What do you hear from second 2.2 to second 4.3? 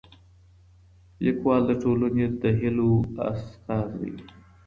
د هيلو استازی وي.